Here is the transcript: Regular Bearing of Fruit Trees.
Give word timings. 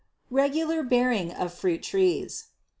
Regular 0.31 0.81
Bearing 0.81 1.31
of 1.31 1.53
Fruit 1.53 1.83
Trees. 1.83 2.47